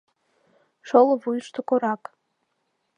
Шоло 0.87 1.13
вуйышто 1.21 1.61
корак. 1.69 2.03